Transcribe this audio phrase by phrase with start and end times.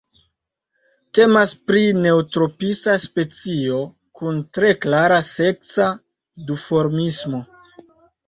[1.17, 3.83] Temas pri neotropisa specio
[4.21, 5.87] kun tre klara seksa
[6.49, 7.43] duformismo.